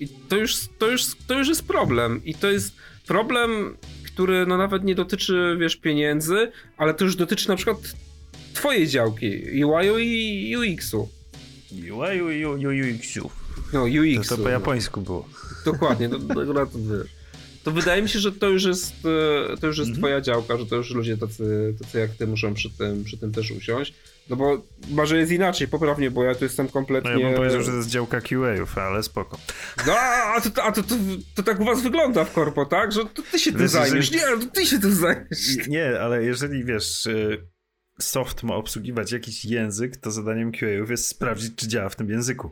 [0.00, 2.24] I to już, to, już, to już jest problem.
[2.24, 2.72] I to jest
[3.06, 3.76] problem
[4.14, 7.78] który no nawet nie dotyczy, wiesz, pieniędzy, ale to już dotyczy na przykład
[8.54, 11.08] twojej działki, UI-u i UX-u.
[11.72, 13.30] UI-u i UX-u.
[13.72, 14.28] No, UX.
[14.28, 15.28] To, to po japońsku było.
[15.64, 16.66] Dokładnie, to, to,
[17.64, 18.92] to, wydaje mi się, że to już jest,
[19.52, 19.98] e, to już jest mhm.
[19.98, 23.32] twoja działka, że to już ludzie tacy, tacy jak ty muszą przy tym, przy tym
[23.32, 23.94] też usiąść.
[24.30, 27.10] No bo może jest inaczej, poprawnie, bo ja tu jestem kompletnie...
[27.10, 29.38] No ja bym powiedział, że to jest działka QA-ów, ale spoko.
[29.86, 30.94] No, a to, a to, to,
[31.34, 32.92] to, tak u was wygląda w korpo, tak?
[32.92, 34.10] Że to ty się tym zajmiesz.
[34.10, 35.68] Nie, to ty się tym zajmiesz.
[35.68, 37.46] Nie, ale jeżeli, wiesz, y,
[38.00, 42.50] soft ma obsługiwać jakiś język, to zadaniem QA-ów jest sprawdzić, czy działa w tym języku.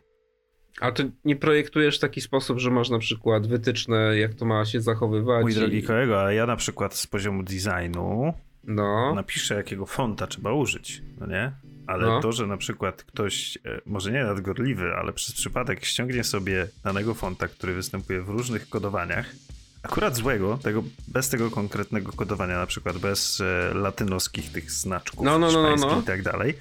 [0.80, 4.64] A ty nie projektujesz w taki sposób, że masz na przykład wytyczne, jak to ma
[4.64, 5.42] się zachowywać?
[5.42, 5.54] Mój i...
[5.54, 9.14] drogi kolego, a ja na przykład z poziomu designu no.
[9.14, 11.52] napiszę, jakiego fonta trzeba użyć, no nie?
[11.86, 12.20] Ale no.
[12.20, 17.14] to, że na przykład ktoś, e, może nie nadgorliwy, ale przez przypadek ściągnie sobie danego
[17.14, 19.34] fonta, który występuje w różnych kodowaniach
[19.82, 25.38] akurat złego, tego, bez tego konkretnego kodowania, na przykład bez e, latynoskich tych znaczków no,
[25.38, 26.00] no, no, no, no.
[26.00, 26.54] i tak dalej,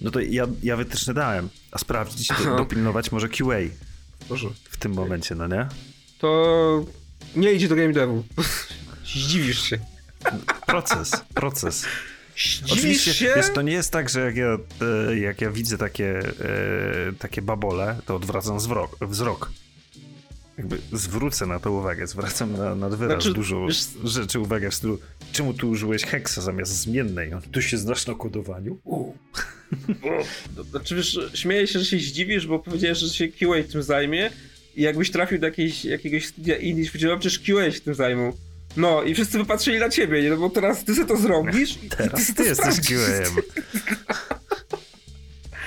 [0.00, 1.48] no to ja, ja wytyczne dałem.
[1.70, 3.58] A sprawdzić, to, dopilnować może QA.
[4.28, 4.48] Boże.
[4.70, 5.68] W tym momencie, no nie?
[6.18, 6.84] To
[7.36, 8.24] nie idzie do game devu.
[9.04, 9.78] Zdziwisz się.
[10.66, 11.84] Proces, proces.
[12.36, 13.32] Zdziwisz Oczywiście, się?
[13.36, 14.58] Wiesz, to nie jest tak, że jak ja,
[15.10, 18.96] e, jak ja widzę takie, e, takie babole, to odwracam wzrok.
[19.00, 19.52] wzrok.
[20.58, 23.84] Jakby zwrócę na to uwagę, zwracam na, na wyraz znaczy, dużo wiesz...
[24.04, 24.98] rzeczy uwagę w stylu,
[25.32, 27.32] czemu tu użyłeś heksa zamiast zmiennej?
[27.52, 28.78] Tu się znasz na kodowaniu?
[30.70, 34.30] Znaczy wiesz, śmieję się, że się zdziwisz, bo powiedziałeś, że się QA tym zajmie
[34.76, 38.32] i jakbyś trafił do jakiejś, jakiegoś studia indie, powiedział, przecież QA się tym zajmą.
[38.76, 40.30] No i wszyscy wypatrzyli na ciebie, nie?
[40.30, 43.32] No bo teraz ty sobie to zrobisz teraz ty, ty, jesteś QA-em.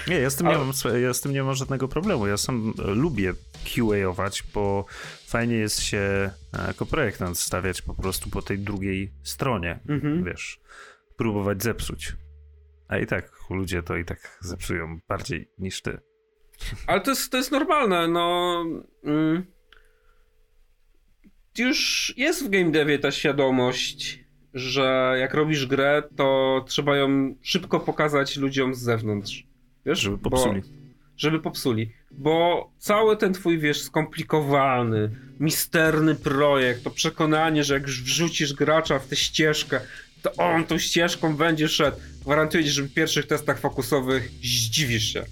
[0.07, 2.27] Nie, ja z, tym nie mam, ja z tym nie mam żadnego problemu.
[2.27, 3.33] Ja sam lubię
[3.65, 4.85] QA-ować, bo
[5.27, 6.31] fajnie jest się e,
[6.67, 10.23] jako projektant stawiać po prostu po tej drugiej stronie, mhm.
[10.23, 10.59] wiesz,
[11.17, 12.15] próbować zepsuć.
[12.87, 15.97] A i tak ludzie to i tak zepsują bardziej niż ty.
[16.87, 18.63] Ale to jest, to jest normalne, no...
[19.03, 19.54] Mm,
[21.59, 24.19] już jest w game devie ta świadomość,
[24.53, 29.43] że jak robisz grę, to trzeba ją szybko pokazać ludziom z zewnątrz.
[29.85, 29.99] Wiesz?
[29.99, 30.61] Żeby popsuli.
[30.61, 30.67] Bo,
[31.17, 31.91] żeby popsuli.
[32.11, 38.99] Bo cały ten twój, wiesz, skomplikowany, misterny projekt, to przekonanie, że jak już wrzucisz gracza
[38.99, 39.81] w tę ścieżkę,
[40.21, 41.97] to on tą ścieżką będzie szedł.
[42.21, 45.25] Gwarantuję ci, że w pierwszych testach fokusowych zdziwisz się.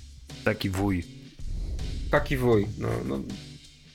[0.44, 1.04] Taki wuj.
[2.12, 3.22] Taki wuj, no, no.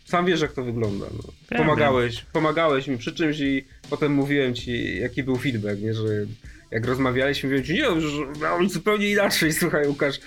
[0.08, 1.06] Sam wiesz, jak to wygląda.
[1.12, 1.58] No.
[1.58, 6.04] Pomagałeś, pomagałeś mi przy czymś i potem mówiłem ci, jaki był feedback, nie, że
[6.70, 10.20] jak rozmawialiśmy, mówiłem ci, nie, że miało być zupełnie inaczej, słuchaj Łukasz,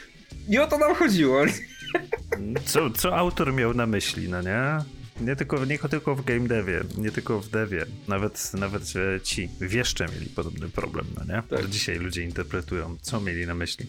[0.50, 1.42] nie o to nam chodziło.
[2.66, 4.78] Co, co autor miał na myśli, no nie?
[5.22, 8.84] Nie tylko, nie tylko w game devie, nie tylko w devie, nawet, nawet
[9.24, 11.44] ci wieszcze mieli podobny problem, no nie?
[11.58, 11.70] Tak.
[11.70, 13.86] Dzisiaj ludzie interpretują, co mieli na myśli.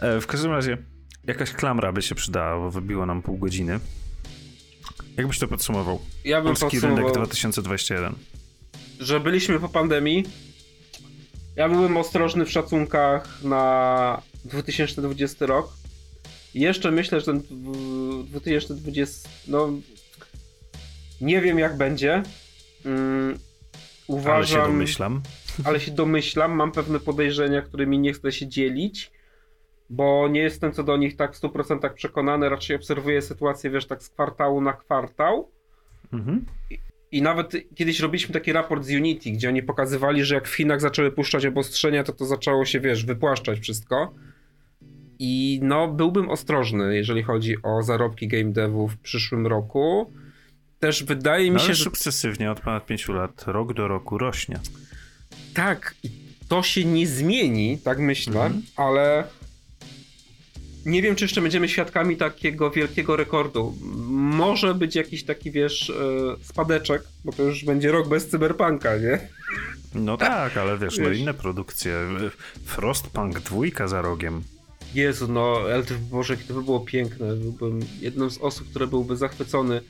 [0.00, 0.78] E, w każdym razie,
[1.24, 3.80] jakaś klamra by się przydała, bo wybiło nam pół godziny.
[5.16, 6.00] Jakbyś to podsumował?
[6.24, 8.14] Ja bym Polski podsumował, rynek 2021.
[9.00, 10.24] Że byliśmy po pandemii.
[11.56, 15.72] Ja byłem ostrożny w szacunkach na 2020 rok.
[16.54, 17.42] Jeszcze myślę, że ten
[18.24, 19.70] 2020, no
[21.20, 22.22] nie wiem jak będzie.
[22.84, 23.38] Um,
[24.06, 25.22] uważam, ale się domyślam.
[25.64, 29.10] Ale się domyślam, mam pewne podejrzenia, którymi nie chcę się dzielić,
[29.90, 34.02] bo nie jestem co do nich tak w 100% przekonany, raczej obserwuję sytuację, wiesz, tak
[34.02, 35.50] z kwartału na kwartał.
[36.12, 36.44] Mhm.
[36.70, 36.78] I,
[37.12, 40.80] I nawet kiedyś robiliśmy taki raport z Unity, gdzie oni pokazywali, że jak w Chinach
[40.80, 44.14] zaczęły puszczać obostrzenia, to to zaczęło się, wiesz, wypłaszczać wszystko.
[45.18, 50.12] I no, byłbym ostrożny, jeżeli chodzi o zarobki game devu w przyszłym roku.
[50.78, 51.84] Też wydaje mi no, się, że.
[51.84, 54.60] sukcesywnie od ponad 5 lat, rok do roku rośnie.
[55.54, 55.94] Tak,
[56.48, 58.62] to się nie zmieni, tak myślę, mhm.
[58.76, 59.24] ale
[60.86, 63.74] nie wiem, czy jeszcze będziemy świadkami takiego wielkiego rekordu.
[64.10, 69.28] Może być jakiś taki, wiesz, e, spadeczek, bo to już będzie rok bez cyberpunka, nie?
[69.94, 71.16] No tak, ale wiesz, no wiesz.
[71.16, 71.94] no inne produkcje.
[72.64, 74.42] Frostpunk dwójka za rogiem.
[74.94, 75.58] Jezu, no,
[76.10, 77.36] Boże, to by było piękne.
[77.36, 79.80] Byłbym jedną z osób, które byłby zachwycony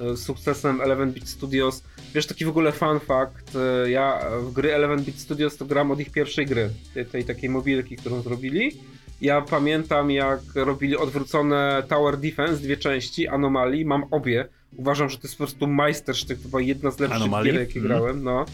[0.00, 1.82] e, sukcesem Eleven Beat Studios.
[2.14, 5.90] Wiesz, taki w ogóle fun fact, e, ja w gry Eleven Beat Studios to gram
[5.90, 8.72] od ich pierwszej gry, tej, tej takiej mobilki, którą zrobili.
[9.20, 14.48] Ja pamiętam, jak robili odwrócone Tower Defense, dwie części, Anomalii, mam obie.
[14.76, 17.52] Uważam, że to jest po prostu majstersztyk, to była jedna z lepszych Anomalii?
[17.52, 17.88] gier, jakie mm.
[17.88, 18.44] grałem, no.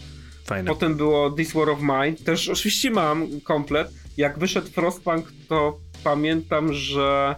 [0.45, 0.69] Fajne.
[0.69, 3.93] Potem było This War of Mine, też oczywiście mam komplet.
[4.17, 7.35] Jak wyszedł Frostpunk, to pamiętam, że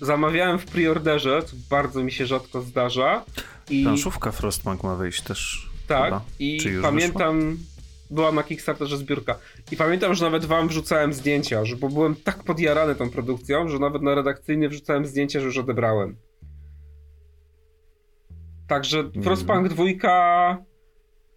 [0.00, 3.24] zamawiałem w preorderze, co bardzo mi się rzadko zdarza.
[3.70, 3.82] I...
[3.82, 5.70] Planszówka Frostpunk ma wyjść też.
[5.86, 6.22] Tak, chyba.
[6.38, 7.73] i pamiętam, wyszła?
[8.10, 9.38] Była na Kickstarterze zbiórka.
[9.72, 13.78] I pamiętam, że nawet wam wrzucałem zdjęcia, że, bo byłem tak podjarany tą produkcją, że
[13.78, 16.16] nawet na redakcyjnie wrzucałem zdjęcia, że już odebrałem.
[18.68, 19.84] Także Frostpunk 2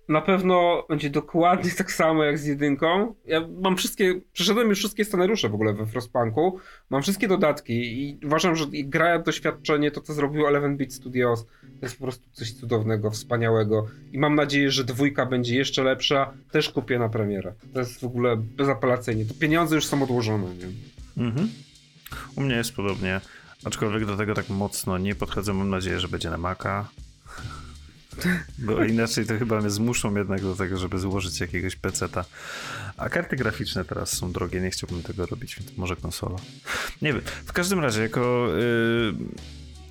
[0.08, 3.14] na pewno będzie dokładnie tak samo jak z jedynką.
[3.26, 8.20] Ja mam wszystkie, przeszedłem już wszystkie scenariusze w ogóle we Frostpunku, mam wszystkie dodatki i
[8.26, 12.52] uważam, że gra doświadczenie, to co zrobił Eleven Beat Studios, to jest po prostu coś
[12.52, 17.54] cudownego, wspaniałego i mam nadzieję, że dwójka będzie jeszcze lepsza, też kupię na premierę.
[17.74, 20.68] To jest w ogóle bezapelacyjnie, to pieniądze już są odłożone, nie?
[21.24, 21.50] Mhm.
[22.36, 23.22] U mnie jest podobnie,
[23.66, 26.90] aczkolwiek do tego tak mocno nie podchodzę, mam nadzieję, że będzie na Maca,
[28.58, 32.26] bo inaczej to chyba mnie zmuszą jednak do tego, żeby złożyć jakiegoś peceta.
[32.98, 36.38] A karty graficzne teraz są drogie, nie chciałbym tego robić, więc może konsola.
[37.02, 37.22] Nie wiem.
[37.46, 39.14] W każdym razie, jako yy,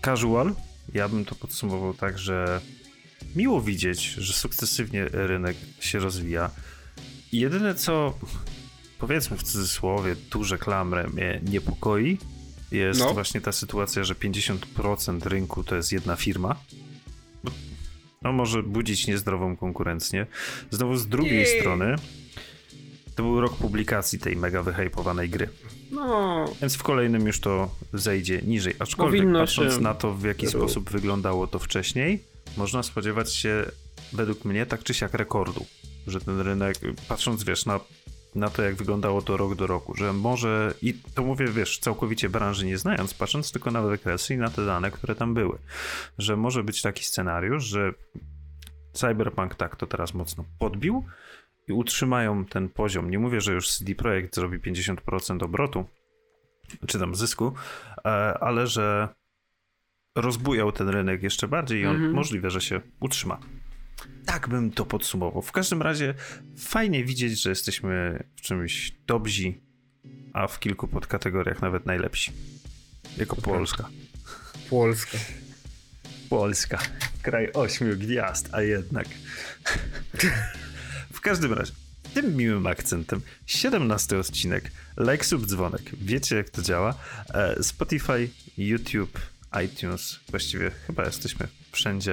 [0.02, 0.54] casual,
[0.94, 2.60] ja bym to podsumował tak, że
[3.36, 6.50] miło widzieć, że sukcesywnie rynek się rozwija.
[7.32, 8.18] Jedyne co,
[8.98, 12.18] powiedzmy w cudzysłowie, duże klamrę mnie niepokoi,
[12.72, 13.14] jest no.
[13.14, 16.56] właśnie ta sytuacja, że 50% rynku to jest jedna firma.
[18.26, 20.26] No może budzić niezdrową konkurencję.
[20.70, 21.60] Znowu z drugiej Jej.
[21.60, 21.96] strony
[23.14, 25.48] to był rok publikacji tej mega wyhypowanej gry.
[25.90, 26.44] No.
[26.60, 28.74] Więc w kolejnym już to zejdzie niżej.
[28.78, 32.24] Aczkolwiek Powinno patrząc na to, w jaki sposób wyglądało to wcześniej,
[32.56, 33.64] można spodziewać się
[34.12, 35.66] według mnie tak czy siak rekordu.
[36.06, 36.76] Że ten rynek,
[37.08, 37.80] patrząc wiesz, na,
[38.36, 42.28] na to jak wyglądało to rok do roku, że może, i to mówię wiesz, całkowicie
[42.28, 45.58] branży nie znając, patrząc tylko na wykresy i na te dane, które tam były,
[46.18, 47.92] że może być taki scenariusz, że
[48.92, 51.04] Cyberpunk tak to teraz mocno podbił,
[51.68, 53.10] i utrzymają ten poziom.
[53.10, 55.84] Nie mówię, że już CD Projekt zrobi 50% obrotu,
[56.86, 57.52] czy tam zysku,
[57.98, 58.08] e,
[58.40, 59.08] ale że
[60.14, 62.14] rozbujał ten rynek jeszcze bardziej i on mm -hmm.
[62.14, 63.38] możliwe, że się utrzyma.
[64.26, 65.42] Tak bym to podsumował.
[65.42, 66.14] W każdym razie
[66.58, 69.52] fajnie widzieć, że jesteśmy w czymś dobrzy,
[70.32, 72.32] a w kilku podkategoriach nawet najlepsi.
[73.16, 73.88] Jako Polska.
[74.70, 75.18] Polska.
[76.30, 76.78] Polska.
[77.22, 79.06] Kraj ośmiu gwiazd, a jednak.
[81.12, 81.72] W każdym razie,
[82.14, 85.82] tym miłym akcentem, 17 odcinek, like, sub, dzwonek.
[85.92, 86.94] Wiecie jak to działa?
[87.34, 88.28] E, Spotify,
[88.58, 89.20] YouTube,
[89.64, 92.12] iTunes, właściwie chyba jesteśmy wszędzie.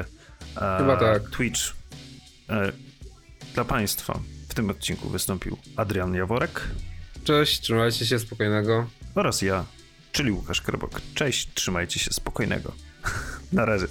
[0.58, 1.30] E, chyba tak.
[1.30, 1.62] Twitch.
[2.50, 2.72] E,
[3.54, 4.20] dla Państwa
[4.50, 6.62] w tym odcinku wystąpił Adrian Jaworek.
[7.24, 8.88] Cześć, trzymajcie się spokojnego.
[9.16, 9.66] Oraz ja,
[10.12, 11.02] czyli Łukasz Krebok.
[11.14, 12.72] Cześć, trzymajcie się spokojnego.
[13.54, 13.88] Na razie.